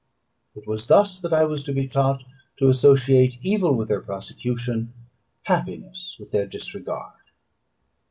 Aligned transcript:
It 0.55 0.65
was 0.65 0.87
thus 0.87 1.21
that 1.21 1.31
I 1.31 1.43
was 1.43 1.63
to 1.63 1.73
be 1.73 1.87
taught 1.87 2.23
to 2.57 2.69
associate 2.69 3.37
evil 3.45 3.75
with 3.75 3.89
their 3.89 4.01
prosecution, 4.01 4.93
happiness 5.43 6.17
with 6.19 6.31
their 6.31 6.47
disregard. 6.47 7.13